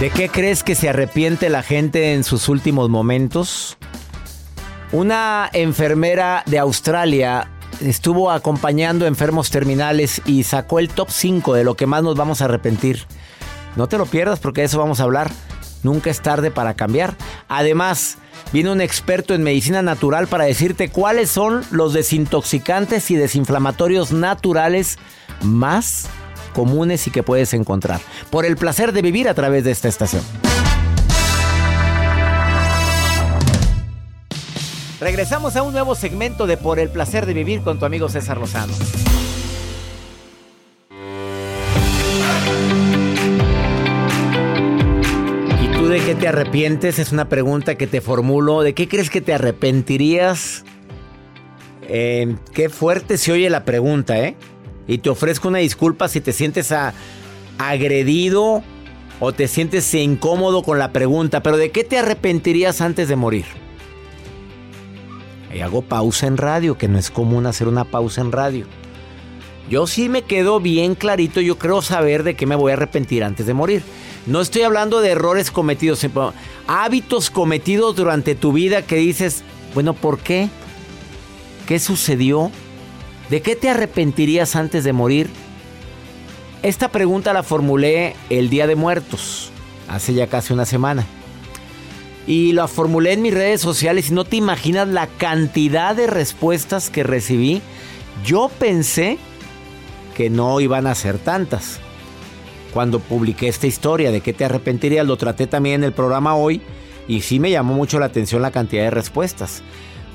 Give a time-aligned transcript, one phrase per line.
[0.00, 3.76] ¿De qué crees que se arrepiente la gente en sus últimos momentos?
[4.92, 7.50] Una enfermera de Australia
[7.82, 12.40] estuvo acompañando enfermos terminales y sacó el top 5 de lo que más nos vamos
[12.40, 13.04] a arrepentir.
[13.76, 15.30] No te lo pierdas porque de eso vamos a hablar.
[15.82, 17.14] Nunca es tarde para cambiar.
[17.46, 18.16] Además,
[18.54, 24.98] viene un experto en medicina natural para decirte cuáles son los desintoxicantes y desinflamatorios naturales
[25.42, 26.08] más
[26.50, 28.00] comunes y que puedes encontrar.
[28.30, 30.22] Por el placer de vivir a través de esta estación.
[35.00, 38.36] Regresamos a un nuevo segmento de Por el placer de vivir con tu amigo César
[38.36, 38.74] Lozano.
[45.62, 46.98] ¿Y tú de qué te arrepientes?
[46.98, 48.60] Es una pregunta que te formulo.
[48.60, 50.66] ¿De qué crees que te arrepentirías?
[51.88, 54.36] Eh, qué fuerte se oye la pregunta, ¿eh?
[54.86, 56.74] Y te ofrezco una disculpa si te sientes
[57.58, 58.62] agredido
[59.20, 63.44] o te sientes incómodo con la pregunta, pero ¿de qué te arrepentirías antes de morir?
[65.54, 68.66] Y hago pausa en radio, que no es común hacer una pausa en radio.
[69.68, 73.22] Yo sí me quedo bien clarito, yo creo saber de qué me voy a arrepentir
[73.22, 73.82] antes de morir.
[74.26, 76.04] No estoy hablando de errores cometidos,
[76.66, 79.42] hábitos cometidos durante tu vida que dices,
[79.74, 80.48] bueno, ¿por qué?
[81.66, 82.50] ¿Qué sucedió?
[83.30, 85.30] ¿De qué te arrepentirías antes de morir?
[86.64, 89.52] Esta pregunta la formulé el Día de Muertos,
[89.88, 91.06] hace ya casi una semana.
[92.26, 96.90] Y la formulé en mis redes sociales y no te imaginas la cantidad de respuestas
[96.90, 97.62] que recibí.
[98.26, 99.16] Yo pensé
[100.16, 101.78] que no iban a ser tantas.
[102.74, 106.62] Cuando publiqué esta historia de qué te arrepentirías, lo traté también en el programa hoy
[107.06, 109.62] y sí me llamó mucho la atención la cantidad de respuestas.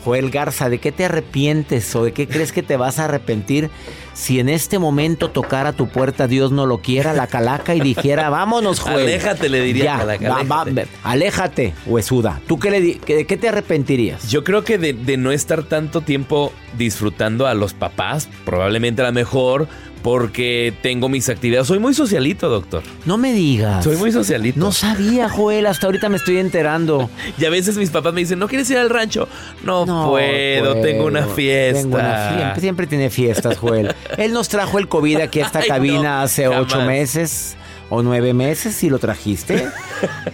[0.05, 3.71] Joel Garza, ¿de qué te arrepientes o de qué crees que te vas a arrepentir
[4.13, 8.29] si en este momento tocara tu puerta, Dios no lo quiera, la calaca y dijera,
[8.29, 9.07] vámonos, Joel?
[9.07, 10.73] Aléjate, le diría ya, calaca, va, aléjate.
[11.03, 12.39] va, aléjate, huesuda.
[12.47, 14.29] ¿Tú qué le di- de qué te arrepentirías?
[14.29, 19.05] Yo creo que de, de no estar tanto tiempo disfrutando a los papás, probablemente a
[19.05, 19.67] lo mejor
[20.05, 21.65] porque tengo mis actividades.
[21.65, 22.83] Soy muy socialito, doctor.
[23.05, 23.83] No me digas.
[23.83, 24.59] Soy muy socialito.
[24.59, 27.09] No sabía, Joel, hasta ahorita me estoy enterando.
[27.39, 29.27] Y a veces mis papás me dicen, ¿no quieres ir al rancho?
[29.63, 31.81] No, No puedo, tengo una fiesta.
[31.81, 32.59] Tengo una fiesta.
[32.59, 33.95] Siempre tiene fiestas, Joel.
[34.17, 37.55] Él nos trajo el COVID aquí a esta Ay, cabina no, hace ocho meses
[37.89, 39.67] o nueve meses y lo trajiste.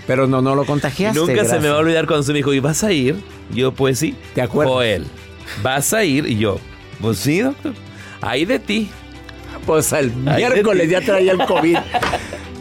[0.05, 1.17] Pero no, no lo contagiaste.
[1.17, 3.15] nunca se me va a olvidar cuando se me dijo, ¿y vas a ir?
[3.53, 4.17] Yo, pues sí.
[4.35, 4.73] ¿Te acuerdas?
[4.73, 5.05] Joel,
[5.63, 6.27] ¿vas a ir?
[6.27, 6.59] Y yo,
[6.99, 7.71] pues sí, doctor.
[8.19, 8.89] Ahí de ti.
[9.65, 11.77] Pues el miércoles ya traía el COVID.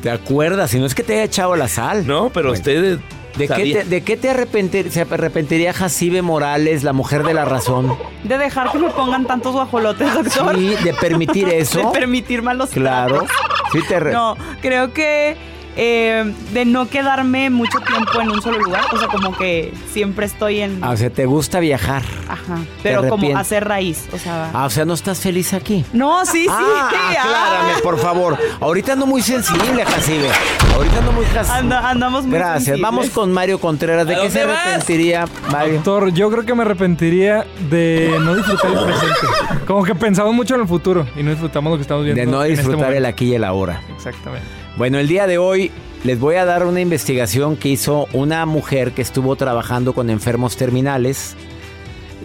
[0.02, 0.70] ¿Te acuerdas?
[0.70, 2.06] Si no es que te haya echado la sal.
[2.06, 2.98] No, pero ustedes...
[3.36, 7.44] ¿De qué, te, ¿De qué te arrepentir- se arrepentiría Jacibe Morales, la mujer de la
[7.44, 7.96] razón?
[8.24, 10.56] De dejar que me pongan tantos guajolotes, doctor.
[10.56, 11.78] Sí, de permitir eso.
[11.78, 13.24] De permitir malos Claro.
[13.72, 15.36] Sí te re- No, creo que
[15.76, 18.82] eh, de no quedarme mucho tiempo en un solo lugar.
[18.92, 20.82] O sea, como que siempre estoy en.
[20.82, 22.02] Ah, o sea, te gusta viajar.
[22.28, 22.58] Ajá.
[22.82, 24.08] Pero como hacer raíz.
[24.12, 24.50] O sea.
[24.52, 25.84] Ah, o sea, no estás feliz aquí.
[25.92, 26.48] No, sí, sí.
[26.50, 27.80] Ah, aclárame, Ah.
[27.82, 28.36] por favor.
[28.60, 30.28] Ahorita ando muy sensible, Jacibe.
[30.74, 31.52] Ahorita ando muy sensible.
[31.58, 32.64] Anda- andamos muy Gracias.
[32.64, 32.82] sensibles.
[32.82, 34.06] Vamos con Mario Contreras.
[34.06, 34.58] ¿De ¿A qué se vas?
[34.66, 35.74] arrepentiría, Mario?
[35.74, 39.60] Doctor, yo creo que me arrepentiría de no disfrutar el presente.
[39.66, 42.20] Como que pensamos mucho en el futuro y no disfrutamos lo que estamos viendo.
[42.20, 43.80] De no en este disfrutar el aquí y el ahora.
[43.94, 44.46] Exactamente.
[44.76, 45.70] Bueno, el día de hoy
[46.04, 50.56] les voy a dar una investigación que hizo una mujer que estuvo trabajando con enfermos
[50.56, 51.34] terminales.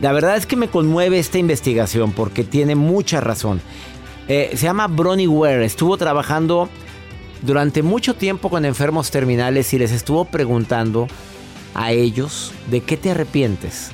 [0.02, 3.62] La verdad es que me conmueve esta investigación porque tiene mucha razón.
[4.28, 5.66] Eh, se llama Bronnie Ware.
[5.66, 6.70] Estuvo trabajando
[7.42, 11.08] durante mucho tiempo con enfermos terminales y les estuvo preguntando
[11.74, 13.92] a ellos de qué te arrepientes.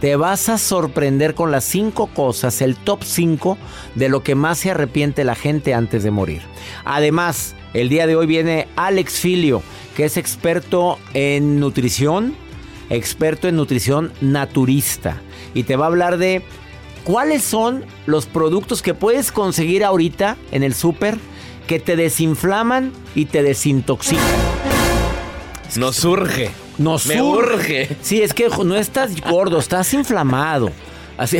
[0.00, 3.58] Te vas a sorprender con las cinco cosas, el top 5
[3.94, 6.40] de lo que más se arrepiente la gente antes de morir.
[6.84, 9.62] Además, el día de hoy viene Alex Filio,
[9.96, 12.34] que es experto en nutrición,
[12.88, 15.20] experto en nutrición naturista,
[15.54, 16.42] y te va a hablar de
[17.04, 21.18] cuáles son los productos que puedes conseguir ahorita en el súper
[21.66, 24.24] que te desinflaman y te desintoxican.
[25.76, 26.50] Nos surge.
[26.78, 27.84] Nos Me surge.
[27.84, 27.96] urge.
[28.02, 30.72] Sí, es que no estás gordo, estás inflamado.
[31.16, 31.38] Así,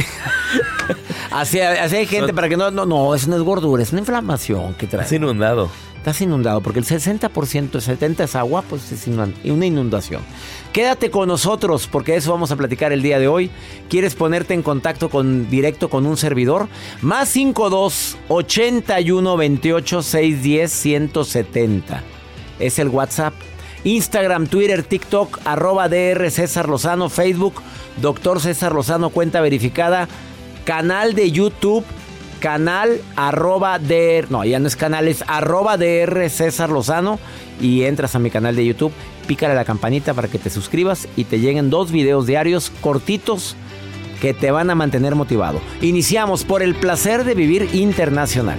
[1.30, 4.00] así, así hay gente para que no, no, no, eso no es gordura, es una
[4.00, 5.06] inflamación que trae.
[5.06, 5.70] Es inundado.
[6.00, 10.22] Estás inundado porque el 60%, el 70% es agua, pues es una inundación.
[10.72, 13.50] Quédate con nosotros porque eso vamos a platicar el día de hoy.
[13.90, 16.68] ¿Quieres ponerte en contacto con directo con un servidor?
[17.02, 22.02] Más 52 81 28 610 170.
[22.58, 23.34] Es el WhatsApp.
[23.84, 27.60] Instagram, Twitter, TikTok, arroba DR César Lozano, Facebook,
[28.00, 30.08] Doctor César Lozano, cuenta verificada,
[30.64, 31.84] canal de YouTube,
[32.40, 37.20] canal arroba DR, no, ya no es canal, es arroba DR César Lozano
[37.60, 38.92] y entras a mi canal de YouTube,
[39.28, 43.54] pícale la campanita para que te suscribas y te lleguen dos videos diarios cortitos
[44.20, 45.60] que te van a mantener motivado.
[45.80, 48.58] Iniciamos por el placer de vivir internacional.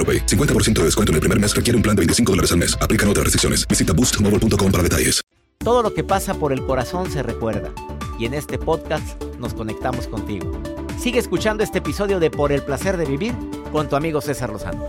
[0.01, 0.25] AroPay.
[0.25, 2.75] 50% de descuento en el primer mes requiere un plan de 25 dólares al mes.
[2.81, 3.67] Aplican otras restricciones.
[3.67, 5.21] Visita boostmobile.com para detalles.
[5.63, 7.71] Todo lo que pasa por el corazón se recuerda.
[8.17, 10.59] Y en este podcast nos conectamos contigo.
[10.99, 13.35] Sigue escuchando este episodio de Por el placer de vivir
[13.71, 14.87] con tu amigo César Lozano.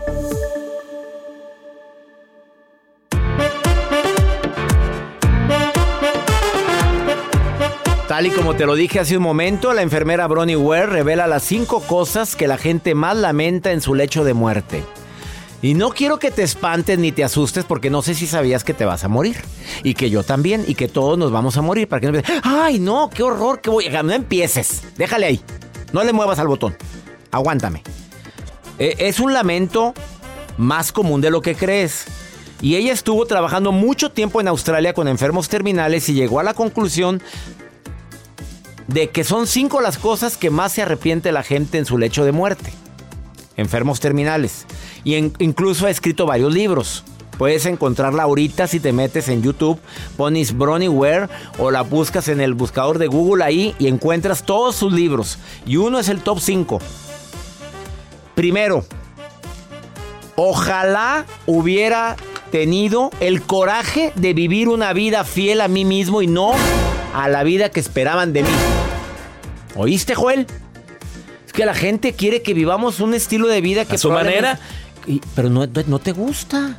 [8.08, 11.44] Tal y como te lo dije hace un momento, la enfermera Bronnie Ware revela las
[11.44, 14.84] cinco cosas que la gente más lamenta en su lecho de muerte.
[15.62, 18.74] Y no quiero que te espantes ni te asustes porque no sé si sabías que
[18.74, 19.36] te vas a morir.
[19.84, 21.88] Y que yo también, y que todos nos vamos a morir.
[21.88, 23.88] Para que no ay no, qué horror, que voy.
[23.88, 25.40] No empieces, déjale ahí.
[25.92, 26.76] No le muevas al botón.
[27.30, 27.82] Aguántame.
[28.80, 29.94] Eh, es un lamento
[30.58, 32.06] más común de lo que crees.
[32.60, 36.54] Y ella estuvo trabajando mucho tiempo en Australia con enfermos terminales y llegó a la
[36.54, 37.22] conclusión
[38.88, 42.24] de que son cinco las cosas que más se arrepiente la gente en su lecho
[42.24, 42.72] de muerte.
[43.56, 44.66] Enfermos terminales.
[45.04, 47.04] Y en- incluso ha escrito varios libros.
[47.38, 49.80] Puedes encontrarla ahorita si te metes en YouTube,
[50.16, 51.28] pones Bronnie Ware
[51.58, 55.38] o la buscas en el buscador de Google ahí y encuentras todos sus libros.
[55.66, 56.78] Y uno es el top 5.
[58.34, 58.84] Primero,
[60.36, 62.16] ojalá hubiera
[62.50, 66.52] tenido el coraje de vivir una vida fiel a mí mismo y no
[67.14, 68.48] a la vida que esperaban de mí.
[69.74, 70.46] ¿Oíste, Joel?
[71.46, 74.58] Es que la gente quiere que vivamos un estilo de vida que A su manera.
[75.34, 76.76] Pero no, no te gusta.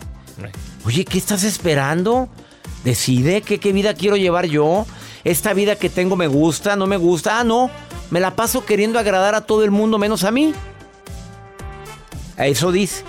[0.85, 2.29] Oye, ¿qué estás esperando?
[2.83, 4.85] Decide qué, qué vida quiero llevar yo.
[5.23, 7.39] Esta vida que tengo me gusta, no me gusta.
[7.39, 7.69] Ah, no.
[8.11, 10.53] Me la paso queriendo agradar a todo el mundo menos a mí.
[12.37, 13.03] Eso dice.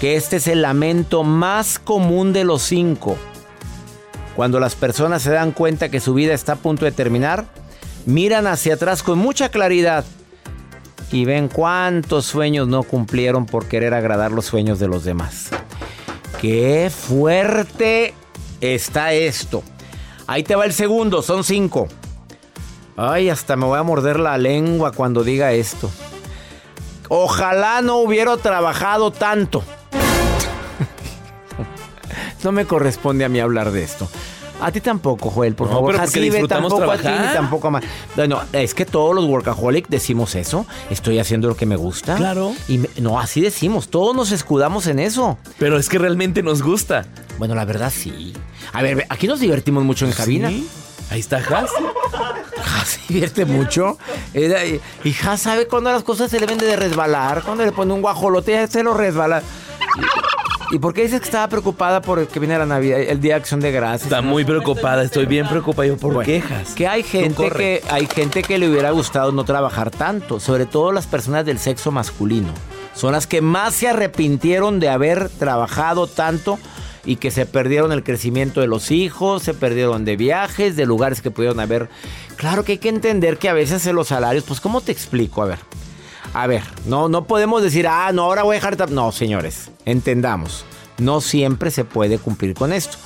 [0.00, 3.16] que este es el lamento más común de los cinco.
[4.34, 7.46] Cuando las personas se dan cuenta que su vida está a punto de terminar,
[8.04, 10.04] miran hacia atrás con mucha claridad
[11.12, 15.50] y ven cuántos sueños no cumplieron por querer agradar los sueños de los demás.
[16.40, 18.14] ¡Qué fuerte
[18.60, 19.62] está esto!
[20.26, 21.88] Ahí te va el segundo, son cinco.
[22.96, 25.90] Ay, hasta me voy a morder la lengua cuando diga esto.
[27.08, 29.62] Ojalá no hubiera trabajado tanto.
[32.42, 34.08] no me corresponde a mí hablar de esto.
[34.60, 36.00] A ti tampoco, Joel, por No, favor.
[36.10, 37.26] disfrutamos tampoco a ti, trabajar.
[37.28, 37.84] ni tampoco a más.
[38.16, 40.64] Bueno, es que todos los workaholic decimos eso.
[40.88, 42.16] Estoy haciendo lo que me gusta.
[42.16, 42.54] Claro.
[42.66, 43.88] Y me- no, así decimos.
[43.90, 45.36] Todos nos escudamos en eso.
[45.58, 47.04] Pero es que realmente nos gusta.
[47.38, 48.32] Bueno, la verdad sí.
[48.72, 50.48] A ver, ve, aquí nos divertimos mucho en cabina.
[50.48, 50.66] ¿Sí?
[51.10, 51.70] Ahí está Has.
[52.86, 53.98] Se divierte mucho.
[54.32, 57.42] Era- y ja sabe cuando las cosas se le vende de resbalar.
[57.44, 59.42] Cuando le pone un guajolote, ya se lo resbala.
[60.70, 63.40] ¿Y por qué dices que estaba preocupada por que viene la Navidad, el Día de
[63.40, 64.04] Acción de Gracias?
[64.04, 65.86] Está muy preocupada, estoy bien preocupada.
[65.86, 66.74] Yo, ¿por Bueno, quejas?
[66.74, 70.90] Que hay gente que hay gente que le hubiera gustado no trabajar tanto, sobre todo
[70.90, 72.48] las personas del sexo masculino.
[72.94, 76.58] Son las que más se arrepintieron de haber trabajado tanto
[77.04, 81.20] y que se perdieron el crecimiento de los hijos, se perdieron de viajes, de lugares
[81.20, 81.88] que pudieron haber.
[82.34, 85.42] Claro que hay que entender que a veces en los salarios, pues ¿cómo te explico?
[85.42, 85.58] A ver.
[86.36, 88.76] A ver, no, no podemos decir, ah, no, ahora voy a dejar...
[88.76, 88.90] de tra-".
[88.90, 90.66] No, señores, entendamos.
[90.98, 92.98] No siempre se puede cumplir con esto.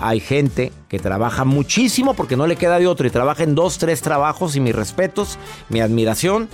[0.00, 3.78] Hay gente que trabaja muchísimo porque no le queda de otro y trabaja en dos,
[3.78, 5.38] tres trabajos y mis respetos,
[5.70, 6.50] mi admiración,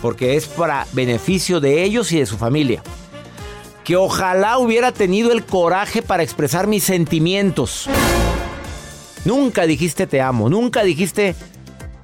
[0.00, 2.82] porque es para beneficio de ellos y de su familia.
[3.84, 7.86] Que ojalá hubiera tenido el coraje para expresar mis sentimientos.
[9.26, 11.34] Nunca dijiste te amo, nunca dijiste,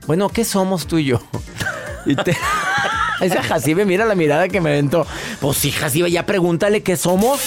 [0.06, 1.22] bueno, ¿qué somos tú y yo?
[2.08, 2.36] Y te...
[3.20, 5.06] Esa Jacibe, mira la mirada que me aventó.
[5.40, 7.40] Pues sí, Jacibe, ya pregúntale qué somos.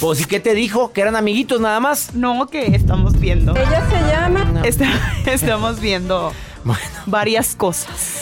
[0.00, 0.92] Pues, ¿y qué te dijo?
[0.92, 2.14] ¿Que eran amiguitos nada más?
[2.14, 3.56] No, que estamos viendo.
[3.56, 4.60] Ella se llama.
[4.64, 4.92] Está-
[5.26, 6.32] estamos viendo
[6.64, 8.15] Bueno, varias cosas.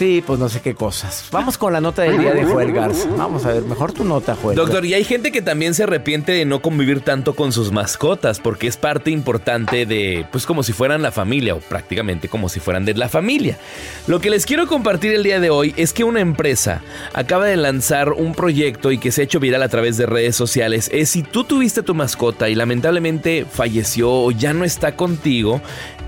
[0.00, 1.28] Sí, pues no sé qué cosas.
[1.30, 2.72] Vamos con la nota del día de Joel.
[3.18, 4.56] Vamos a ver, mejor tu nota, Joel.
[4.56, 8.40] Doctor, y hay gente que también se arrepiente de no convivir tanto con sus mascotas
[8.40, 12.60] porque es parte importante de, pues como si fueran la familia o prácticamente como si
[12.60, 13.58] fueran de la familia.
[14.06, 16.80] Lo que les quiero compartir el día de hoy es que una empresa
[17.12, 20.34] acaba de lanzar un proyecto y que se ha hecho viral a través de redes
[20.34, 20.88] sociales.
[20.94, 25.60] Es si tú tuviste tu mascota y lamentablemente falleció o ya no está contigo,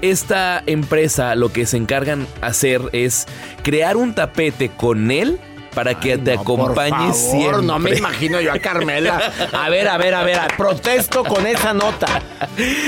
[0.03, 3.27] esta empresa lo que se encargan hacer es
[3.63, 5.39] crear un tapete con él
[5.75, 7.63] para que te No, acompañe por favor, siempre.
[7.63, 9.33] No me imagino yo a Carmela.
[9.55, 10.39] A ver, a ver, a ver.
[10.59, 12.21] Protesto con esa nota.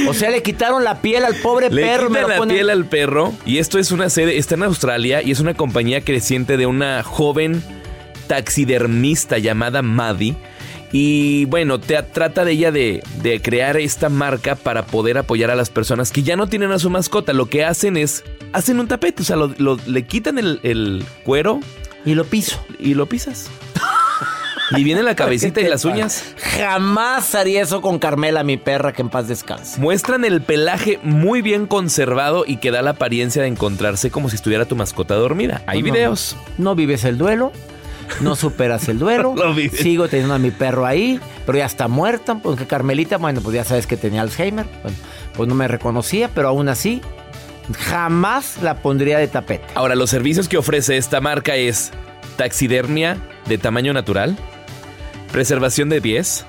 [0.06, 2.10] O sea, le quitaron la piel al pobre Le perro.
[2.10, 4.64] me quitan lo la ponen- piel al perro y esto es una sede, está en
[4.64, 7.62] Australia y es una compañía creciente de una joven
[8.26, 10.36] taxidermista llamada Maddie.
[10.96, 15.56] Y bueno, te, trata de ella de, de crear esta marca para poder apoyar a
[15.56, 17.32] las personas que ya no tienen a su mascota.
[17.32, 18.22] Lo que hacen es,
[18.52, 21.58] hacen un tapete, o sea, lo- lo- le quitan el, el cuero
[22.04, 22.64] Y lo piso.
[22.78, 23.50] y lo pisas.
[24.70, 26.32] y viene la cabecita ¿Qué y las uñas.
[26.56, 29.80] Jamás haría eso con Carmela, mi perra, que en paz descanse.
[29.80, 34.36] Muestran el pelaje muy bien conservado y que da la apariencia de encontrarse como si
[34.36, 35.60] estuviera tu mascota dormida.
[35.66, 36.36] Hay No, videos.
[36.56, 37.50] No vives el duelo.
[38.20, 39.34] No superas el duelo.
[39.36, 39.54] Lo.
[39.54, 42.36] Sigo teniendo a mi perro ahí, pero ya está muerta.
[42.42, 44.66] Porque Carmelita, bueno, pues ya sabes que tenía Alzheimer.
[44.82, 44.96] Bueno,
[45.34, 47.00] pues no me reconocía, pero aún así,
[47.78, 49.66] jamás la pondría de tapete.
[49.74, 51.90] Ahora, los servicios que ofrece esta marca es
[52.36, 54.36] taxidermia de tamaño natural,
[55.32, 56.46] preservación de pies,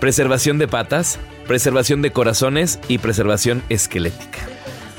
[0.00, 4.40] preservación de patas, preservación de corazones y preservación esquelética.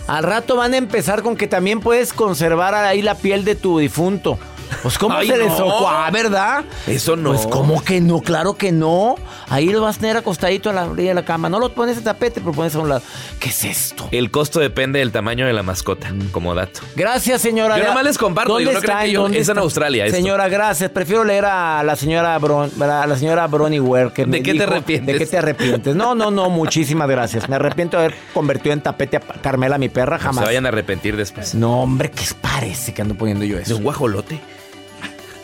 [0.07, 3.77] Al rato van a empezar con que también puedes conservar ahí la piel de tu
[3.77, 4.39] difunto.
[4.81, 5.65] Pues cómo Ay, se les no.
[5.67, 6.63] ocurre, ¿verdad?
[6.87, 7.33] Eso no.
[7.33, 9.15] Pues cómo que no, claro que no.
[9.49, 11.49] Ahí lo vas a tener acostadito a la orilla de la cama.
[11.49, 13.01] No lo pones en tapete, pero pones a un lado.
[13.39, 14.07] ¿Qué es esto?
[14.11, 16.81] El costo depende del tamaño de la mascota, como dato.
[16.95, 17.77] Gracias, señora.
[17.77, 19.03] Yo nomás les comparto, ¿Dónde yo no creo está?
[19.05, 19.61] que yo- ¿Dónde es en está?
[19.61, 20.17] Australia esto.
[20.17, 20.89] Señora, gracias.
[20.91, 24.63] Prefiero leer a la señora Bron, a la señora Bronnie Ware que ¿De qué te
[24.63, 25.13] arrepientes?
[25.13, 25.95] ¿De qué te arrepientes?
[25.95, 27.49] No, no, no, muchísimas gracias.
[27.49, 30.43] Me arrepiento de haber convertido en tapete a Carmela, mi perra, No jamás.
[30.43, 31.55] se vayan a arrepentir después.
[31.55, 33.77] No, hombre, ¿qué parece que ando poniendo yo Es eso?
[33.77, 34.39] un guajolote.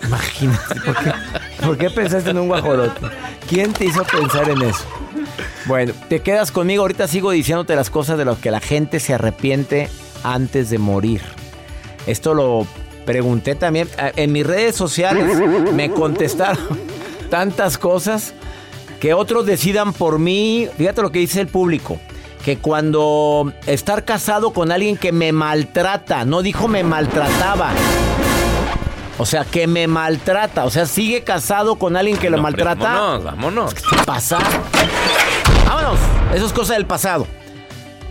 [0.04, 0.76] Imagínate,
[1.64, 3.02] ¿por qué, pensaste en un guajolote?
[3.48, 4.86] ¿Quién te hizo pensar en eso?
[5.66, 6.84] Bueno, te quedas conmigo.
[6.84, 9.90] Ahorita sigo diciéndote las cosas de las que la gente se arrepiente
[10.24, 11.22] antes de morir.
[12.08, 12.68] Esto lo
[13.06, 15.38] pregunté también eh, en mis redes sociales.
[15.74, 16.80] Me contestaron
[17.30, 18.34] tantas cosas
[19.00, 20.68] que otros decidan por mí.
[20.78, 22.00] Fíjate lo que dice el público.
[22.44, 27.72] Que cuando estar casado con alguien que me maltrata, no dijo me maltrataba.
[29.18, 30.66] O sea, que me maltrata.
[30.66, 32.84] O sea, sigue casado con alguien que lo No, maltrata.
[32.94, 33.74] Vámonos, vámonos.
[33.74, 34.40] ¿Qué pasa?
[35.66, 36.00] Vámonos.
[36.34, 37.26] Eso es cosa del pasado.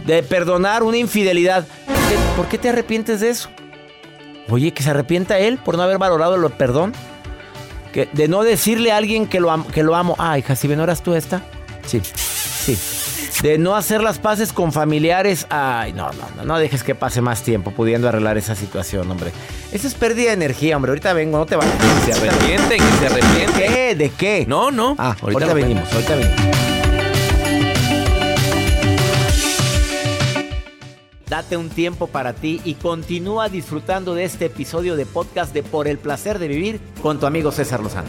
[0.06, 1.66] De perdonar una infidelidad.
[2.36, 3.48] ¿Por qué, te arrepientes de eso?
[4.48, 6.92] Oye, que se arrepienta él por no haber valorado el perdón.
[7.92, 10.16] Que, de no decirle a alguien que lo, am- que lo amo.
[10.18, 11.42] Ah, hija, si ¿no eras tú esta?
[11.86, 12.78] Sí, sí.
[13.44, 15.46] De no hacer las paces con familiares.
[15.50, 19.32] Ay, no, no, no, no dejes que pase más tiempo pudiendo arreglar esa situación, hombre.
[19.70, 20.92] Eso es pérdida de energía, hombre.
[20.92, 21.74] Ahorita vengo, no te vayas.
[22.06, 23.66] Se arrepiente, que se arrepiente.
[23.66, 23.94] ¿Qué?
[23.96, 24.46] ¿De qué?
[24.48, 24.96] No, no.
[24.98, 26.40] Ah, ahorita, venimos, ahorita venimos.
[31.28, 35.86] Date un tiempo para ti y continúa disfrutando de este episodio de podcast de Por
[35.86, 38.08] el placer de vivir con tu amigo César Lozano.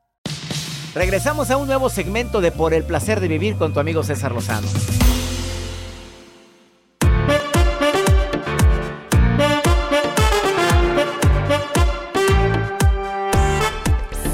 [0.93, 4.33] Regresamos a un nuevo segmento de Por el placer de vivir con tu amigo César
[4.33, 4.67] Lozano.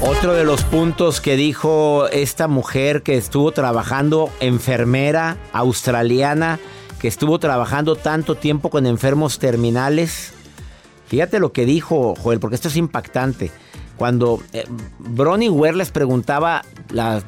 [0.02, 6.58] Otro de los puntos que dijo esta mujer que estuvo trabajando, enfermera australiana,
[6.98, 10.32] que estuvo trabajando tanto tiempo con enfermos terminales.
[11.06, 13.52] Fíjate lo que dijo, Joel, porque esto es impactante.
[13.98, 14.64] Cuando eh,
[14.98, 16.62] Bronnie Ware les preguntaba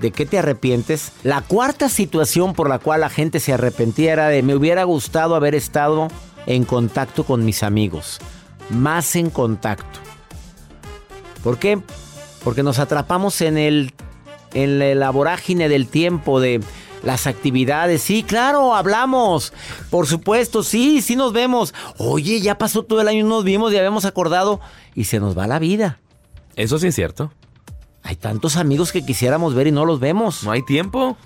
[0.00, 4.28] de qué te arrepientes, la cuarta situación por la cual la gente se arrepentía era
[4.28, 6.08] de me hubiera gustado haber estado
[6.46, 8.20] en contacto con mis amigos,
[8.70, 9.98] más en contacto.
[11.42, 11.80] ¿Por qué?
[12.44, 13.92] Porque nos atrapamos en el
[14.54, 16.60] en la, la vorágine del tiempo de
[17.02, 18.02] las actividades.
[18.02, 19.52] Sí, claro, hablamos.
[19.90, 21.74] Por supuesto, sí, sí nos vemos.
[21.98, 24.60] Oye, ya pasó todo el año, nos vimos y habíamos acordado
[24.94, 25.98] y se nos va la vida.
[26.56, 27.32] Eso sí es cierto.
[28.02, 30.42] Hay tantos amigos que quisiéramos ver y no los vemos.
[30.44, 31.16] No hay tiempo.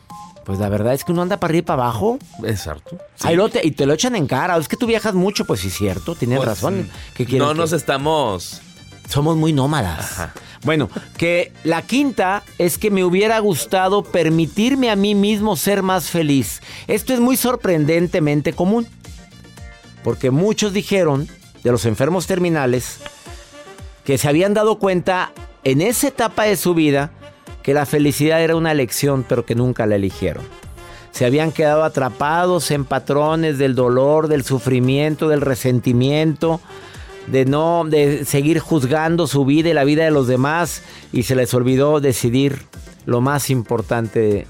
[0.45, 2.19] Pues la verdad es que uno anda para arriba y para abajo.
[2.45, 2.99] Exacto.
[3.15, 3.29] Sí.
[3.29, 4.57] Ahí lo te- y te lo echan en cara.
[4.59, 6.91] Es que tú viajas mucho, pues sí es cierto, tienes Pues, razón.
[7.17, 8.61] ¿Qué quieren no que- nos estamos.
[9.09, 10.29] Somos muy nómadas.
[10.65, 16.11] Bueno, que la quinta es que me hubiera gustado permitirme a mí mismo ser más
[16.11, 16.61] feliz.
[16.89, 18.87] Esto es muy sorprendentemente común.
[20.03, 21.29] Porque muchos dijeron,
[21.63, 22.99] de los enfermos terminales,
[24.05, 25.33] que se habían dado cuenta
[25.65, 27.11] en esa etapa de su vida
[27.63, 30.45] que la felicidad era una elección, pero que nunca la eligieron.
[31.11, 36.61] Se habían quedado atrapados en patrones del dolor, del sufrimiento, del resentimiento,
[37.29, 41.37] de no de seguir juzgando su vida y la vida de los demás y se
[41.37, 42.67] les olvidó decidir
[43.07, 44.47] lo más importante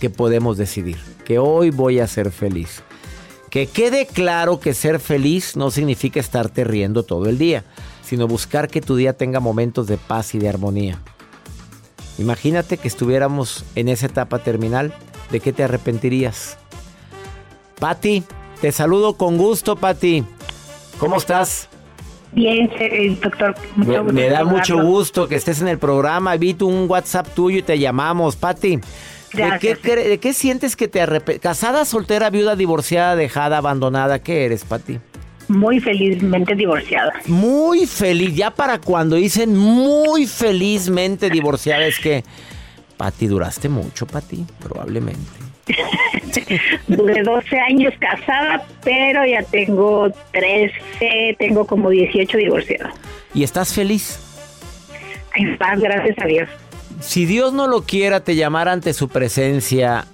[0.00, 2.82] que podemos decidir, que hoy voy a ser feliz.
[3.50, 7.64] Que quede claro que ser feliz no significa estarte riendo todo el día,
[8.08, 10.98] sino buscar que tu día tenga momentos de paz y de armonía.
[12.18, 14.94] Imagínate que estuviéramos en esa etapa terminal,
[15.30, 16.56] ¿de qué te arrepentirías?
[17.78, 18.24] Patti,
[18.60, 20.24] te saludo con gusto, Patti.
[20.98, 21.68] ¿Cómo estás?
[22.32, 23.54] Bien, eh, doctor.
[23.76, 26.34] mucho Me, gusto me da mucho gusto que estés en el programa.
[26.36, 28.36] Vi tu- un WhatsApp tuyo y te llamamos.
[28.36, 28.80] Patti,
[29.32, 31.42] ¿de qué, de qué sientes que te arrepientes?
[31.42, 34.18] ¿Casada, soltera, viuda, divorciada, dejada, abandonada?
[34.18, 34.98] ¿Qué eres, Patti?
[35.48, 37.12] Muy felizmente divorciada.
[37.26, 38.34] Muy feliz.
[38.34, 42.24] Ya para cuando dicen muy felizmente divorciada es que...
[42.96, 45.22] Patti, duraste mucho, Patti, probablemente.
[46.88, 52.92] Duré 12 años casada, pero ya tengo 13, tengo como 18 divorciados.
[53.34, 54.18] ¿Y estás feliz?
[55.36, 56.48] En paz, gracias a Dios.
[57.00, 60.06] Si Dios no lo quiera te llamar ante su presencia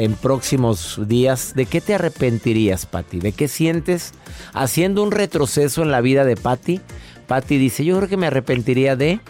[0.00, 3.18] en próximos días, ¿de qué te arrepentirías, Patti?
[3.18, 4.14] ¿De qué sientes
[4.54, 6.80] haciendo un retroceso en la vida de Patti?
[7.26, 9.20] Patti dice, yo creo que me arrepentiría de...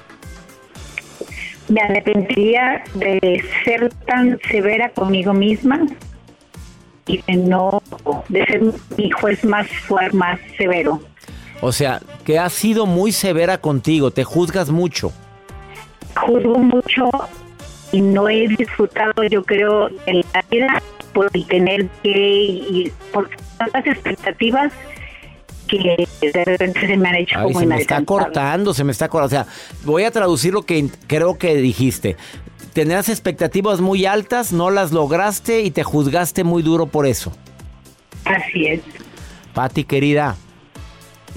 [1.69, 5.87] Me arrepentiría de ser tan severa conmigo misma
[7.07, 7.83] y de no,
[8.29, 8.63] de ser
[8.97, 11.01] mi juez más fuerte, más severo.
[11.61, 15.13] O sea, que has sido muy severa contigo, te juzgas mucho.
[16.15, 17.11] Juzgo mucho
[17.93, 23.87] y no he disfrutado, yo creo, en la vida por tener que y por tantas
[23.87, 24.73] expectativas
[25.67, 28.93] que de repente se me han hecho Ay, como se me está cortando, se me
[28.93, 29.27] está cortando.
[29.27, 29.53] O sea,
[29.85, 32.17] voy a traducir lo que creo que dijiste.
[32.73, 37.33] Tenías expectativas muy altas, no las lograste y te juzgaste muy duro por eso.
[38.25, 38.81] Así es.
[39.55, 40.37] Patti, querida,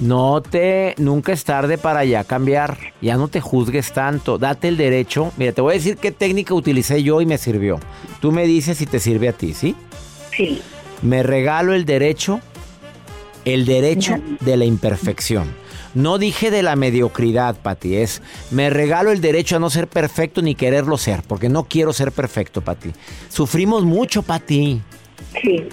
[0.00, 2.78] No te, nunca es tarde para ya cambiar.
[3.00, 4.38] Ya no te juzgues tanto.
[4.38, 5.32] Date el derecho.
[5.36, 7.78] Mira, te voy a decir qué técnica utilicé yo y me sirvió.
[8.20, 9.76] Tú me dices si te sirve a ti, ¿sí?
[10.36, 10.60] Sí.
[11.02, 12.40] Me regalo el derecho,
[13.44, 15.54] el derecho de la imperfección.
[15.94, 20.42] No dije de la mediocridad, Pati, es me regalo el derecho a no ser perfecto
[20.42, 22.90] ni quererlo ser, porque no quiero ser perfecto, Pati.
[23.28, 24.82] Sufrimos mucho, Pati.
[25.40, 25.68] Sí.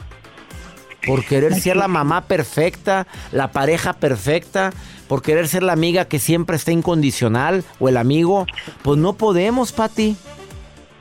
[1.06, 4.72] Por querer ser la mamá perfecta, la pareja perfecta,
[5.08, 8.46] por querer ser la amiga que siempre está incondicional o el amigo,
[8.84, 10.16] pues no podemos, Pati.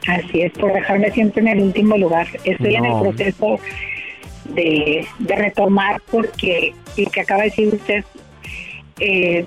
[0.08, 2.26] Así es, por dejarme siempre en el último lugar.
[2.44, 3.58] Estoy en el proceso
[4.54, 8.04] de, de retomar porque, y que acaba de decir usted,
[8.98, 9.44] eh,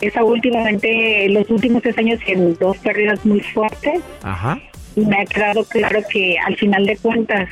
[0.00, 4.60] esa últimamente, los últimos tres años en dos pérdidas muy fuertes, Ajá.
[4.94, 7.48] y me ha quedado claro que al final de cuentas,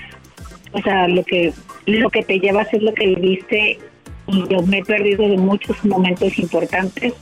[0.77, 1.53] o sea, lo que
[1.87, 3.79] lo que te llevas es lo que viviste
[4.27, 7.15] y yo me he perdido de muchos momentos importantes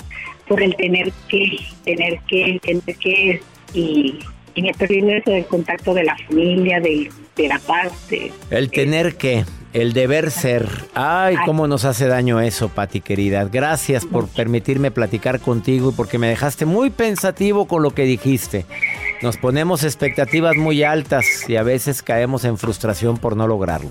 [0.48, 3.42] por el tener que, tener que, tener que
[3.74, 4.18] y,
[4.54, 8.32] y me he perdido eso del contacto de la familia, de, de la paz, de,
[8.50, 10.68] El tener que, el deber ser.
[10.94, 13.44] Ay, cómo nos hace daño eso, Pati querida.
[13.44, 18.66] Gracias por permitirme platicar contigo y porque me dejaste muy pensativo con lo que dijiste.
[19.24, 23.88] Nos ponemos expectativas muy altas y a veces caemos en frustración por no lograrlo.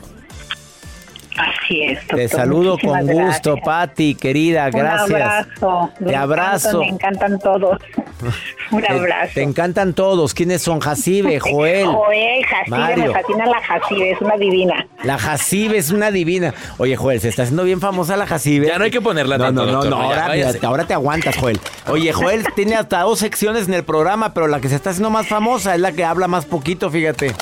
[1.63, 2.07] Así es.
[2.07, 3.65] Te saludo muchísimas con gusto, gracias.
[3.65, 4.69] Pati querida.
[4.69, 5.09] Gracias.
[5.09, 5.91] Un abrazo.
[5.99, 6.81] Me Te abrazo.
[6.81, 7.77] encantan, Me encantan todos.
[8.71, 9.31] Un abrazo.
[9.33, 10.33] Te, encantan todos.
[10.33, 10.79] ¿Quiénes son?
[10.79, 11.85] Jacibe, Joel.
[11.85, 13.05] Joel, Jacibe, Mario.
[13.07, 14.87] me fascina la Jacibe, es una divina.
[15.03, 16.53] La Jacibe es una divina.
[16.77, 18.67] Oye, Joel, se está haciendo bien famosa la Jacibe.
[18.67, 20.93] Ya no hay que ponerla No, tanto, no, no, doctor, no, ahora, mira, ahora te
[20.93, 21.59] aguantas, Joel.
[21.87, 25.09] Oye, Joel tiene hasta dos secciones en el programa, pero la que se está haciendo
[25.09, 27.33] más famosa es la que habla más poquito, fíjate.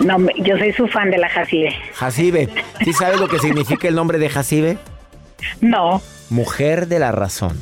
[0.00, 1.74] No, yo soy su fan de la Jacibe.
[1.94, 2.48] Jacibe.
[2.84, 4.78] ¿Sí sabes lo que significa el nombre de Jacibe?
[5.60, 6.02] No.
[6.30, 7.60] Mujer de la razón.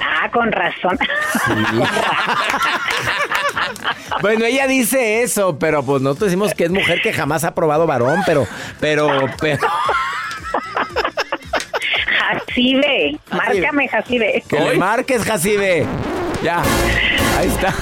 [0.00, 0.98] Ah, con razón.
[4.20, 7.86] Bueno, ella dice eso, pero pues nosotros decimos que es mujer que jamás ha probado
[7.86, 8.46] varón, pero,
[8.80, 9.08] pero,
[9.40, 9.66] pero.
[12.18, 14.42] Jacibe, márcame Jacibe.
[14.48, 15.86] Que le marques, Jacibe.
[16.42, 16.62] Ya,
[17.38, 17.74] ahí está.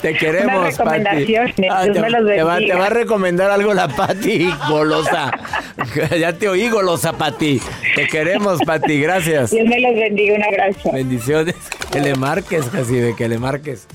[0.00, 1.24] Te queremos, Pati.
[1.24, 5.32] Dios te, te va, te va a recomendar algo la Pati, golosa.
[6.18, 7.60] ya te oí, golosa, Pati.
[7.94, 9.50] Te queremos, Pati, gracias.
[9.50, 10.92] Dios me los bendiga, un abrazo.
[10.92, 11.54] Bendiciones.
[11.88, 13.86] Que le marques, Jacibe, que le marques.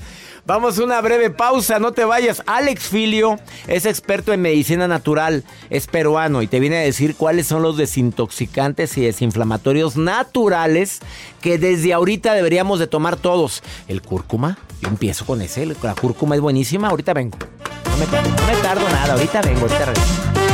[0.46, 2.42] Vamos a una breve pausa, no te vayas.
[2.44, 7.46] Alex Filio es experto en medicina natural, es peruano y te viene a decir cuáles
[7.46, 11.00] son los desintoxicantes y desinflamatorios naturales
[11.40, 13.62] que desde ahorita deberíamos de tomar todos.
[13.88, 17.38] El cúrcuma, empiezo con ese, la cúrcuma es buenísima, ahorita vengo.
[17.90, 20.53] No me, no me tardo nada, ahorita vengo, ahorita regreso.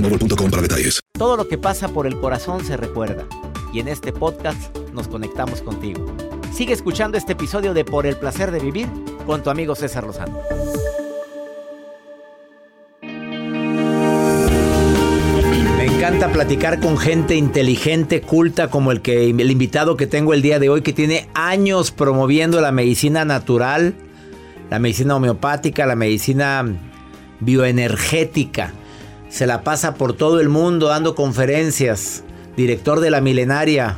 [0.01, 0.99] boostmobile.com para detalles.
[1.17, 3.25] Todo lo que pasa por el corazón se recuerda.
[3.73, 6.05] Y en este podcast nos conectamos contigo.
[6.53, 8.87] Sigue escuchando este episodio de Por el placer de vivir
[9.25, 10.37] con tu amigo César Lozano.
[15.77, 20.41] Me encanta platicar con gente inteligente, culta, como el que el invitado que tengo el
[20.41, 23.93] día de hoy, que tiene años promoviendo la medicina natural,
[24.69, 26.65] la medicina homeopática, la medicina
[27.39, 28.73] bioenergética.
[29.31, 32.23] Se la pasa por todo el mundo dando conferencias.
[32.57, 33.97] Director de la Milenaria,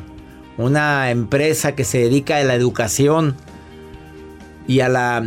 [0.57, 3.35] una empresa que se dedica a la educación
[4.67, 5.23] y a la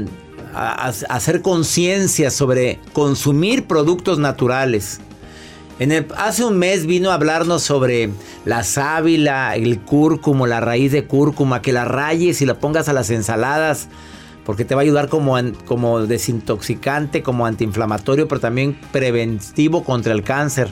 [0.55, 5.01] hacer conciencia sobre consumir productos naturales.
[6.17, 8.11] Hace un mes vino a hablarnos sobre
[8.47, 12.95] la sábila, el cúrcumo, la raíz de cúrcuma, que la rayes y la pongas a
[12.95, 13.89] las ensaladas
[14.47, 20.23] porque te va a ayudar como, como desintoxicante, como antiinflamatorio, pero también preventivo contra el
[20.23, 20.69] cáncer.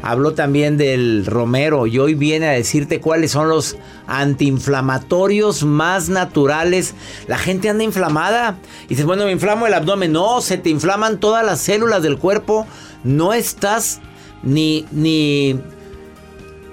[0.00, 6.94] Habló también del romero y hoy viene a decirte cuáles son los antiinflamatorios más naturales.
[7.26, 10.10] La gente anda inflamada y dices, bueno, me inflamo el abdomen.
[10.10, 12.66] No, se te inflaman todas las células del cuerpo.
[13.04, 14.00] No estás
[14.42, 15.60] ni, ni,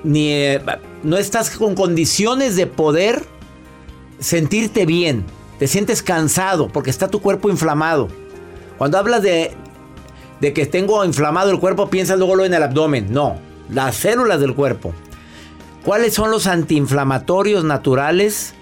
[0.06, 0.62] ni, eh,
[1.04, 3.26] no estás con condiciones de poder
[4.20, 5.26] sentirte bien.
[5.60, 8.08] Te sientes cansado porque está tu cuerpo inflamado.
[8.78, 9.52] Cuando hablas de,
[10.42, 13.08] de que tengo inflamado el cuerpo, piensas luego en el abdomen.
[13.12, 13.38] No,
[13.70, 14.94] las células del cuerpo.
[15.84, 18.54] ¿Cuáles son los antiinflamatorios naturales?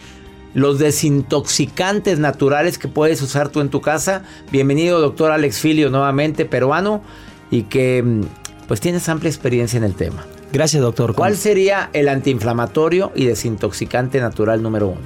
[0.53, 4.23] Los desintoxicantes naturales que puedes usar tú en tu casa.
[4.51, 7.01] Bienvenido, doctor Alex Filio, nuevamente peruano,
[7.49, 8.21] y que mm,
[8.67, 10.25] pues tienes amplia experiencia en el tema.
[10.51, 11.15] Gracias, doctor.
[11.15, 15.01] ¿Cuál sería el antiinflamatorio y desintoxicante natural número uno?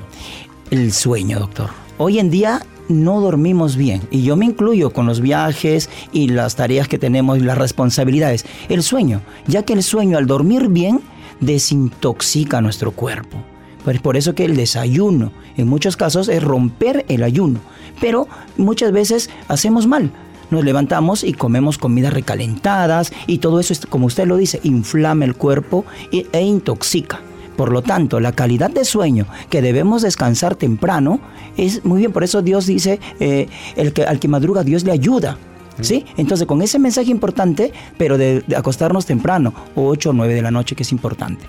[0.70, 1.70] El sueño, doctor.
[1.98, 6.58] Hoy en día no dormimos bien y yo me incluyo con los viajes y las
[6.58, 8.46] tareas que tenemos y las responsabilidades.
[8.68, 11.00] El sueño, ya que el sueño al dormir bien
[11.40, 13.38] desintoxica nuestro cuerpo.
[13.86, 17.62] Pues por eso que el desayuno en muchos casos es romper el ayuno,
[18.02, 18.28] pero
[18.58, 20.12] muchas veces hacemos mal.
[20.52, 25.24] Nos levantamos y comemos comidas recalentadas y todo eso, es, como usted lo dice, inflama
[25.24, 27.22] el cuerpo e intoxica.
[27.58, 31.20] Por lo tanto, la calidad de sueño que debemos descansar temprano
[31.58, 32.14] es muy bien.
[32.14, 35.38] Por eso Dios dice, eh, el que, al que madruga Dios le ayuda.
[35.82, 36.06] ¿Sí?
[36.18, 40.50] Entonces, con ese mensaje importante, pero de, de acostarnos temprano, 8 o 9 de la
[40.50, 41.46] noche, que es importante.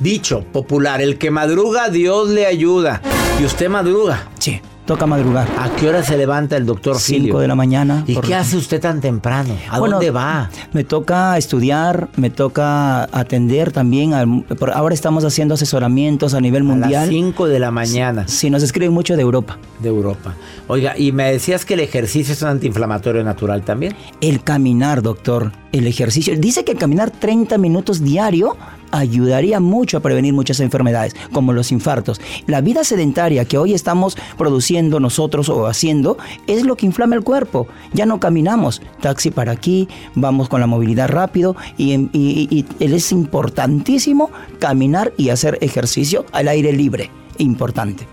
[0.00, 3.00] Dicho popular, el que madruga, Dios le ayuda.
[3.40, 4.28] ¿Y usted madruga?
[4.38, 5.46] Sí, toca madrugar.
[5.56, 7.26] ¿A qué hora se levanta el doctor Filio?
[7.26, 8.02] 5 de la mañana.
[8.08, 9.54] ¿Y por- qué hace usted tan temprano?
[9.70, 10.50] ¿A Bueno, dónde va?
[10.72, 14.14] Me toca estudiar, me toca atender también.
[14.14, 17.08] al- ahora estamos haciendo asesoramientos a nivel A las mundial.
[17.08, 18.26] 5 de la mañana.
[18.26, 19.58] Sí, nos escriben mucho de Europa.
[19.78, 20.34] De Europa.
[20.66, 23.94] Oiga, y me decías que el ejercicio es un antiinflamatorio natural también.
[24.20, 26.36] El caminar, doctor, el ejercicio.
[26.38, 28.56] Dice que caminar 30 minutos diario
[28.92, 32.20] ayudaría mucho a prevenir muchas enfermedades, como los infartos.
[32.46, 37.22] La vida sedentaria que hoy estamos produciendo nosotros o haciendo es lo que inflama el
[37.22, 37.68] cuerpo.
[37.92, 42.92] Ya no caminamos, taxi para aquí, vamos con la movilidad rápido y, y- y- y
[42.94, 47.10] es importantísimo caminar y hacer ejercicio al aire libre.
[47.38, 48.06] Importante.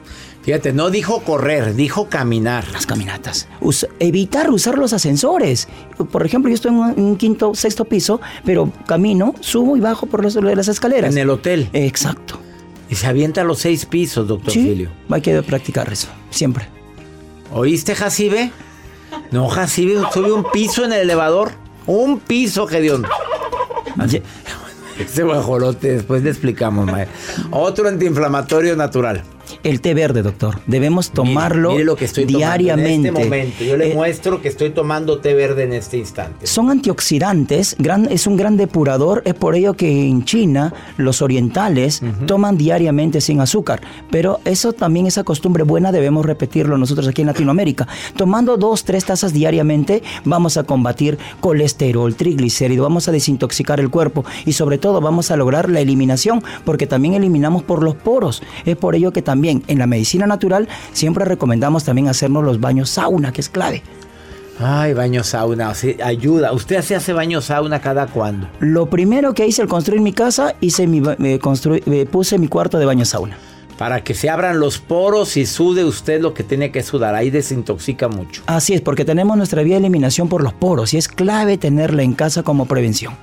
[0.48, 2.66] Fíjate, no dijo correr, dijo caminar.
[2.72, 3.50] Las caminatas.
[4.00, 5.68] Evitar usar los ascensores.
[6.10, 10.24] Por ejemplo, yo estoy en un, quinto, sexto piso, pero camino, subo y bajo por
[10.24, 11.12] los- las escaleras.
[11.14, 11.68] En el hotel.
[11.74, 12.40] Exacto.
[12.90, 14.90] Y se avienta a los seis pisos, doctor Sí, Filio.
[15.10, 16.70] hay que practicar eso, siempre.
[17.52, 18.50] ¿Oíste, Jacibe?
[19.32, 21.52] No, Jacibe, sube un piso en el elevador.
[21.88, 23.06] Un piso, Gedeón.
[24.98, 27.10] Ese guajolote, después le explicamos, mae.
[27.52, 29.24] Otro antiinflamatorio natural.
[29.68, 30.62] El té verde, doctor.
[30.66, 33.10] Debemos Mire, tomarlo mire lo que estoy diariamente.
[33.10, 36.48] En este momento, yo le Eh, muestro que estoy tomando té verde en este instante.
[36.48, 42.02] Son antioxidantes, gran, es un gran depurador, es por ello que en China los orientales
[42.28, 47.28] toman diariamente sin azúcar, pero eso también, esa costumbre buena debemos repetirlo nosotros aquí en
[47.28, 47.90] Latinoamérica.
[48.16, 54.24] Tomando dos, tres tazas diariamente vamos a combatir colesterol, triglicéridos, vamos a desintoxicar el cuerpo
[54.46, 58.42] y sobre todo vamos a lograr la eliminación porque también eliminamos por los poros.
[58.66, 62.90] Es por ello que también en la medicina natural siempre recomendamos también hacernos los baños
[62.90, 63.84] sauna, que es clave.
[64.60, 65.72] Ay, baño sauna,
[66.04, 66.52] ayuda.
[66.52, 68.48] ¿Usted se hace baño sauna cada cuándo?
[68.60, 72.80] Lo primero que hice al construir mi casa, hice mi, eh, eh, puse mi cuarto
[72.80, 73.38] de baño sauna.
[73.78, 77.14] Para que se abran los poros y sude usted lo que tiene que sudar.
[77.16, 78.42] Ahí desintoxica mucho.
[78.48, 82.04] Así es, porque tenemos nuestra vía de eliminación por los poros y es clave tenerla
[82.04, 83.14] en casa como prevención.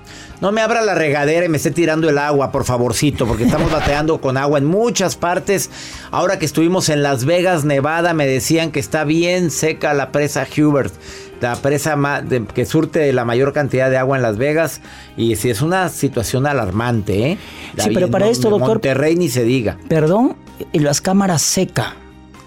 [0.41, 3.73] No me abra la regadera y me esté tirando el agua, por favorcito, porque estamos
[3.73, 5.71] bateando con agua en muchas partes.
[6.11, 10.47] Ahora que estuvimos en Las Vegas, Nevada, me decían que está bien seca la presa
[10.57, 10.93] Hubert,
[11.41, 14.81] la presa de- que surte la mayor cantidad de agua en Las Vegas.
[15.17, 17.39] Y sí, es una situación alarmante, ¿eh?
[17.77, 19.77] Sí, Ahí pero para esto, doctor- Monterrey ni se diga.
[19.89, 20.37] Perdón,
[20.73, 21.95] y las cámaras seca,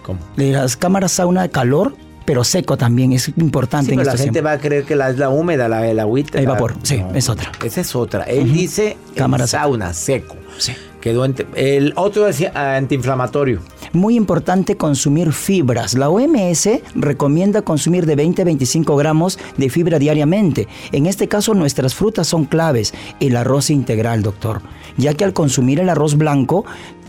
[0.03, 0.19] ¿Cómo?
[0.35, 1.95] las cámaras sauna de calor,
[2.25, 5.09] pero seco también, es importante Sí, en la estos gente va a creer que la,
[5.09, 6.39] es la húmeda, la, el agüita.
[6.39, 7.51] El la- vapor, sí, es otra.
[7.63, 8.23] Esa es otra.
[8.23, 10.35] Él dice Cámara sauna, seco.
[10.57, 10.73] Sí.
[11.07, 11.23] Quedó
[11.55, 13.61] el otro ah, antiinflamatorio.
[13.93, 15.93] Muy importante consumir fibras.
[15.93, 20.67] La OMS recomienda consumir de 20 a 25 gramos de fibra diariamente.
[20.91, 22.93] En este caso, nuestras frutas son claves.
[23.21, 24.61] El arroz integral, doctor.
[24.97, 26.65] Ya que al consumir el arroz blanco,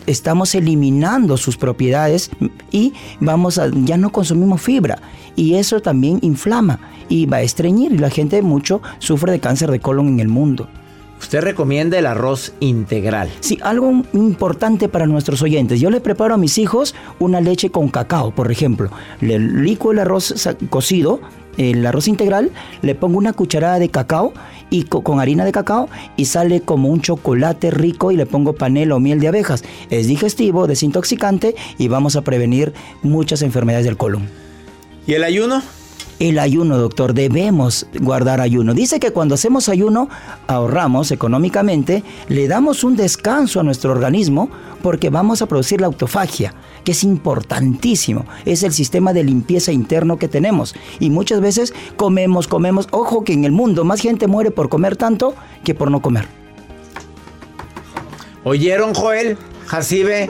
[0.07, 2.31] estamos eliminando sus propiedades
[2.71, 5.01] y vamos a, ya no consumimos fibra.
[5.35, 7.91] Y eso también inflama y va a estreñir.
[7.91, 10.69] Y la gente mucho sufre de cáncer de colon en el mundo.
[11.19, 13.29] Usted recomienda el arroz integral.
[13.41, 15.79] Sí, algo importante para nuestros oyentes.
[15.79, 18.89] Yo le preparo a mis hijos una leche con cacao, por ejemplo.
[19.21, 20.33] Le licuo el arroz
[20.69, 21.19] cocido,
[21.57, 22.51] el arroz integral,
[22.81, 24.33] le pongo una cucharada de cacao
[24.69, 28.53] y co- con harina de cacao y sale como un chocolate rico y le pongo
[28.53, 29.63] panela o miel de abejas.
[29.89, 34.29] Es digestivo, desintoxicante y vamos a prevenir muchas enfermedades del colon.
[35.05, 35.61] ¿Y el ayuno?
[36.19, 38.73] El ayuno, doctor, debemos guardar ayuno.
[38.73, 40.09] Dice que cuando hacemos ayuno
[40.47, 44.49] ahorramos económicamente, le damos un descanso a nuestro organismo
[44.81, 46.53] porque vamos a producir la autofagia,
[46.83, 48.25] que es importantísimo.
[48.45, 50.75] Es el sistema de limpieza interno que tenemos.
[50.99, 52.89] Y muchas veces comemos, comemos.
[52.91, 56.27] Ojo que en el mundo más gente muere por comer tanto que por no comer.
[58.43, 59.37] ¿Oyeron, Joel?
[59.67, 60.29] Jacibe.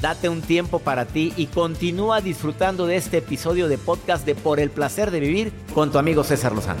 [0.00, 4.58] Date un tiempo para ti y continúa disfrutando de este episodio de podcast de Por
[4.58, 6.80] el placer de vivir con tu amigo César Lozano.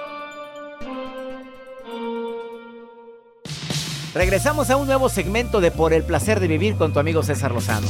[4.13, 7.53] Regresamos a un nuevo segmento de Por el placer de vivir con tu amigo César
[7.53, 7.87] Lozano.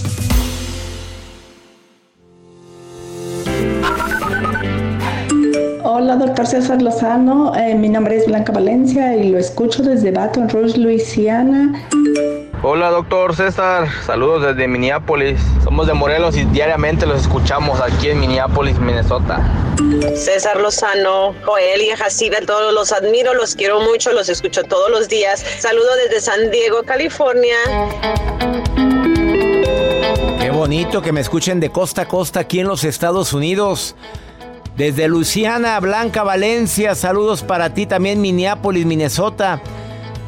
[5.83, 7.55] Hola, doctor César Lozano.
[7.55, 11.87] Eh, mi nombre es Blanca Valencia y lo escucho desde Baton Rouge, Luisiana.
[12.63, 15.41] Hola doctor César, saludos desde Minneapolis.
[15.63, 19.41] Somos de Morelos y diariamente los escuchamos aquí en Minneapolis, Minnesota.
[20.15, 25.09] César Lozano, Joel y Jacibe, todos los admiro, los quiero mucho, los escucho todos los
[25.09, 25.43] días.
[25.57, 27.55] Saludo desde San Diego, California.
[30.39, 33.95] Qué bonito que me escuchen de costa a costa aquí en los Estados Unidos.
[34.77, 39.59] Desde Luisiana, Blanca Valencia, saludos para ti también, Minneapolis, Minnesota.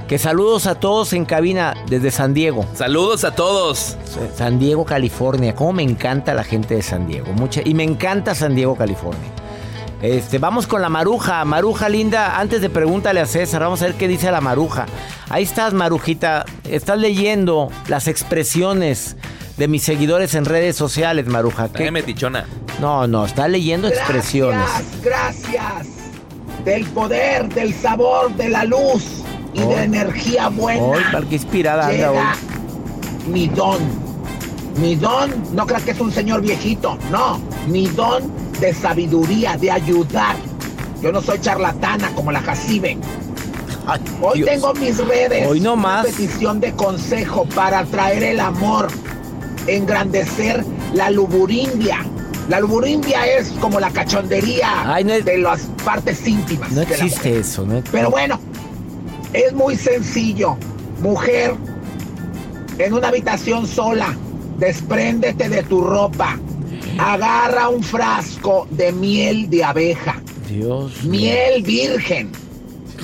[0.07, 2.65] Que saludos a todos en cabina desde San Diego.
[2.73, 3.97] Saludos a todos.
[4.35, 5.55] San Diego, California.
[5.55, 7.31] Cómo me encanta la gente de San Diego.
[7.33, 9.31] Mucha, y me encanta San Diego, California.
[10.01, 11.45] Este, vamos con la maruja.
[11.45, 14.87] Maruja linda, antes de pregúntale a César, vamos a ver qué dice la maruja.
[15.29, 16.45] Ahí estás, marujita.
[16.69, 19.15] Estás leyendo las expresiones
[19.55, 21.69] de mis seguidores en redes sociales, maruja.
[21.69, 21.85] ¿Qué?
[21.85, 22.45] Qué metichona.
[22.81, 24.67] No, no, está leyendo expresiones.
[25.01, 25.87] Gracias.
[26.65, 29.22] Del poder, del sabor, de la luz
[29.53, 29.75] y de Hoy.
[29.75, 30.81] la energía buena.
[30.83, 33.31] Hoy, qué inspirada anda llega hoy.
[33.31, 33.79] mi don.
[34.79, 37.39] Mi don, no creas que es un señor viejito, no.
[37.67, 38.23] Mi don
[38.59, 40.35] de sabiduría, de ayudar.
[41.01, 42.97] Yo no soy charlatana como la Jacibe.
[44.21, 44.49] Hoy Dios.
[44.49, 45.45] tengo mis redes.
[45.47, 46.05] Hoy no una más.
[46.05, 48.87] petición de consejo para atraer el amor,
[49.67, 52.05] engrandecer la luburindia.
[52.49, 56.71] La luburindia es como la cachondería de las partes íntimas.
[56.71, 57.81] No de la existe eso, ¿no?
[57.91, 58.39] Pero bueno,
[59.33, 60.57] es muy sencillo.
[61.01, 61.55] Mujer,
[62.77, 64.15] en una habitación sola,
[64.57, 66.39] despréndete de tu ropa.
[66.97, 70.21] Agarra un frasco de miel de abeja.
[70.47, 71.03] Dios.
[71.03, 72.31] Miel virgen.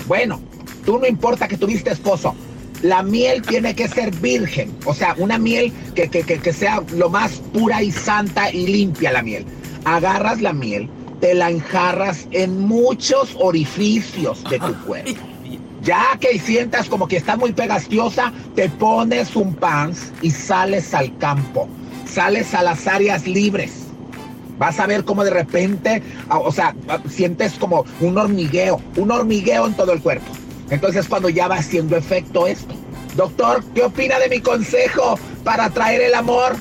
[0.08, 0.40] Bueno,
[0.86, 2.36] tú no importa que tuviste esposo.
[2.84, 4.74] La miel tiene que ser virgen.
[4.86, 8.68] O sea, una miel que, que, que, que sea lo más pura y santa y
[8.68, 9.46] limpia la miel.
[9.84, 15.29] Agarras la miel, te la enjarras en muchos orificios de tu cuerpo.
[15.82, 21.18] Ya que sientas como que estás muy pegastiosa, te pones un pants y sales al
[21.18, 21.68] campo.
[22.06, 23.86] Sales a las áreas libres.
[24.58, 26.76] Vas a ver cómo de repente, o sea,
[27.10, 30.32] sientes como un hormigueo, un hormigueo en todo el cuerpo.
[30.70, 32.76] Entonces cuando ya va haciendo efecto esto.
[33.16, 36.58] Doctor, ¿qué opina de mi consejo para atraer el amor?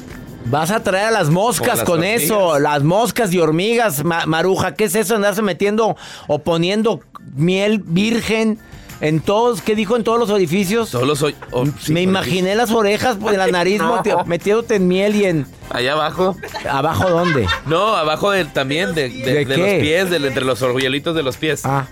[0.46, 4.74] Vas a traer a las moscas con eso, las moscas y hormigas, Maruja.
[4.74, 5.16] ¿Qué es eso?
[5.16, 5.96] Andarse metiendo
[6.26, 7.00] o poniendo
[7.34, 8.58] miel virgen
[9.00, 10.88] en todos, ¿qué dijo en todos los edificios?
[10.88, 11.34] Solo soy.
[11.52, 13.80] Oh, Me imaginé las orejas, pues, la nariz
[14.26, 15.46] metiéndote en miel y en.
[15.70, 16.36] Allá abajo.
[16.68, 17.46] ¿Abajo dónde?
[17.66, 21.62] No, abajo del, también, de, de, los pies, entre los orgullitos de los pies.
[21.64, 21.86] Ah.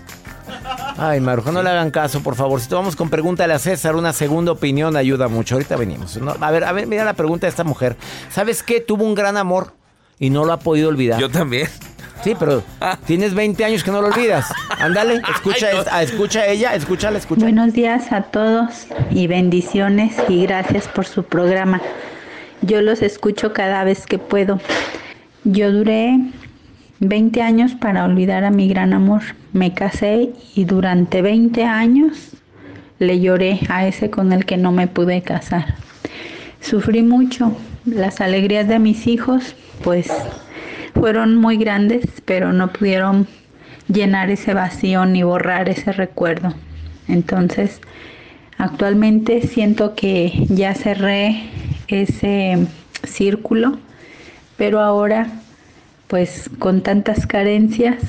[0.97, 2.59] Ay, Maruja, no le hagan caso, por favor.
[2.59, 5.55] Si vamos con pregúntale a César, una segunda opinión ayuda mucho.
[5.55, 6.17] Ahorita venimos.
[6.39, 7.95] a ver, a ver, mira la pregunta de esta mujer.
[8.29, 8.81] ¿Sabes qué?
[8.81, 9.73] Tuvo un gran amor
[10.19, 11.19] y no lo ha podido olvidar.
[11.19, 11.69] Yo también.
[12.23, 12.63] Sí, pero
[13.05, 14.51] tienes 20 años que no lo olvidas.
[14.79, 17.41] Ándale, escucha, escucha a ella, escúchala, escucha.
[17.41, 21.81] Buenos días a todos y bendiciones y gracias por su programa.
[22.61, 24.59] Yo los escucho cada vez que puedo.
[25.43, 26.19] Yo duré
[26.99, 29.21] 20 años para olvidar a mi gran amor.
[29.53, 32.31] Me casé y durante 20 años
[32.99, 35.75] le lloré a ese con el que no me pude casar.
[36.61, 37.55] Sufrí mucho.
[37.85, 40.11] Las alegrías de mis hijos, pues
[40.99, 43.27] fueron muy grandes, pero no pudieron
[43.87, 46.53] llenar ese vacío ni borrar ese recuerdo.
[47.07, 47.79] Entonces,
[48.57, 51.43] actualmente siento que ya cerré
[51.87, 52.67] ese
[53.03, 53.77] círculo,
[54.57, 55.27] pero ahora,
[56.07, 58.03] pues con tantas carencias,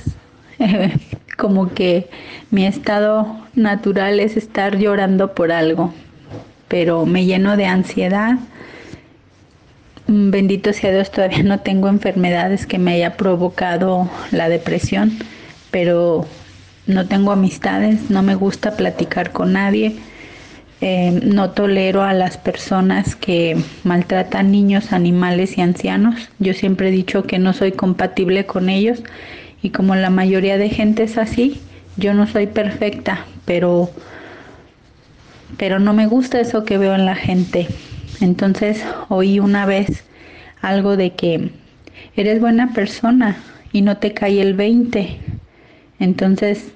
[1.37, 2.09] como que
[2.51, 5.93] mi estado natural es estar llorando por algo,
[6.67, 8.39] pero me lleno de ansiedad
[10.09, 15.13] bendito sea Dios, todavía no tengo enfermedades que me haya provocado la depresión,
[15.71, 16.27] pero
[16.87, 19.97] no tengo amistades, no me gusta platicar con nadie,
[20.81, 26.31] eh, no tolero a las personas que maltratan niños, animales y ancianos.
[26.39, 29.03] Yo siempre he dicho que no soy compatible con ellos
[29.61, 31.61] y como la mayoría de gente es así,
[31.97, 33.91] yo no soy perfecta, pero
[35.57, 37.69] pero no me gusta eso que veo en la gente.
[38.21, 40.05] Entonces oí una vez
[40.61, 41.51] algo de que
[42.17, 43.37] eres buena persona
[43.73, 45.19] y no te cae el 20.
[46.01, 46.73] Entonces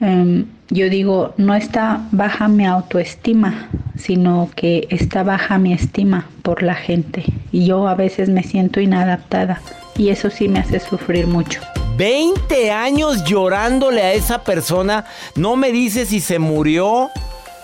[0.00, 6.62] em, yo digo, no está baja mi autoestima, sino que está baja mi estima por
[6.62, 7.24] la gente.
[7.52, 9.60] Y yo a veces me siento inadaptada
[9.96, 11.60] y eso sí me hace sufrir mucho.
[11.98, 15.04] 20 años llorándole a esa persona,
[15.36, 17.10] no me dice si se murió,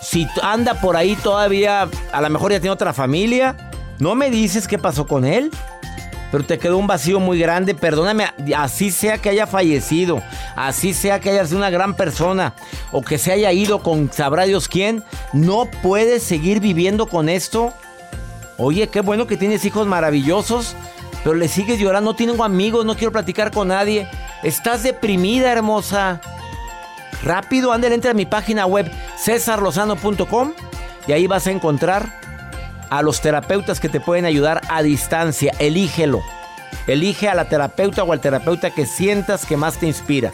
[0.01, 3.55] si anda por ahí todavía, a lo mejor ya tiene otra familia.
[3.99, 5.51] No me dices qué pasó con él.
[6.31, 7.73] Pero te quedó un vacío muy grande.
[7.73, 10.21] Perdóname, así sea que haya fallecido,
[10.55, 12.53] así sea que haya sido una gran persona,
[12.91, 17.73] o que se haya ido con sabrá Dios quién, no puedes seguir viviendo con esto.
[18.57, 20.75] Oye, qué bueno que tienes hijos maravillosos,
[21.23, 24.07] pero le sigues llorando, no tengo amigos, no quiero platicar con nadie.
[24.43, 26.21] Estás deprimida, hermosa.
[27.23, 30.53] Rápido, ándale, entra a mi página web cesarlozano.com
[31.07, 32.19] y ahí vas a encontrar
[32.89, 35.53] a los terapeutas que te pueden ayudar a distancia.
[35.59, 36.21] Elígelo.
[36.87, 40.31] Elige a la terapeuta o al terapeuta que sientas que más te inspira.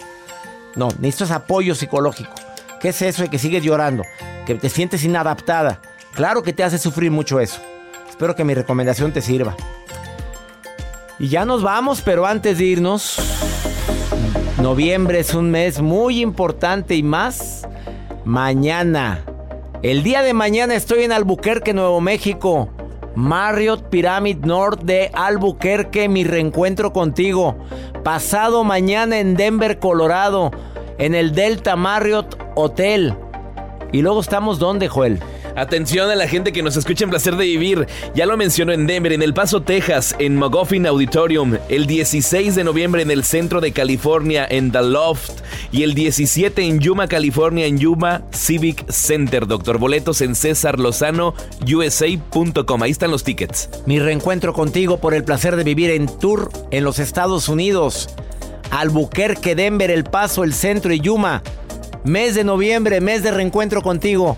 [0.75, 2.31] No, necesitas apoyo psicológico.
[2.79, 4.03] ¿Qué es eso de que sigues llorando?
[4.45, 5.79] Que te sientes inadaptada.
[6.13, 7.59] Claro que te hace sufrir mucho eso.
[8.09, 9.55] Espero que mi recomendación te sirva.
[11.19, 13.17] Y ya nos vamos, pero antes de irnos,
[14.65, 17.67] Noviembre es un mes muy importante y más
[18.25, 19.23] mañana.
[19.83, 22.69] El día de mañana estoy en Albuquerque, Nuevo México.
[23.13, 27.55] Marriott Pyramid North de Albuquerque, mi reencuentro contigo.
[28.03, 30.49] Pasado mañana en Denver, Colorado,
[30.97, 33.15] en el Delta Marriott Hotel.
[33.91, 35.19] Y luego estamos ¿dónde, Joel?
[35.55, 37.87] Atención a la gente que nos escucha en Placer de Vivir.
[38.13, 41.57] Ya lo mencionó en Denver, en El Paso, Texas, en McGuffin Auditorium.
[41.69, 45.31] El 16 de noviembre en el centro de California, en The Loft.
[45.71, 49.47] Y el 17 en Yuma, California, en Yuma Civic Center.
[49.47, 52.83] Doctor Boletos en César Lozano, USA.com.
[52.83, 53.69] Ahí están los tickets.
[53.85, 58.09] Mi reencuentro contigo por el placer de vivir en Tour en los Estados Unidos.
[58.71, 61.41] Albuquerque, Denver, El Paso, el centro y Yuma.
[62.03, 64.37] Mes de noviembre, mes de reencuentro contigo.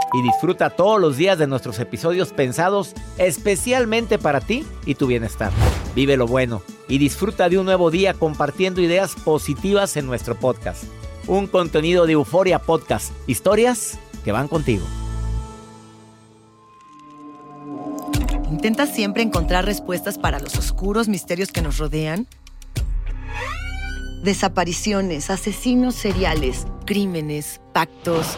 [0.13, 5.51] y disfruta todos los días de nuestros episodios pensados especialmente para ti y tu bienestar.
[5.95, 10.83] Vive lo bueno y disfruta de un nuevo día compartiendo ideas positivas en nuestro podcast.
[11.27, 13.13] Un contenido de Euforia Podcast.
[13.27, 14.85] Historias que van contigo.
[18.49, 22.27] ¿Intentas siempre encontrar respuestas para los oscuros misterios que nos rodean?
[24.23, 28.37] Desapariciones, asesinos seriales, crímenes, pactos.